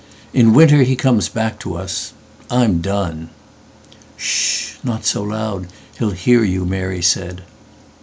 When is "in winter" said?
0.33-0.81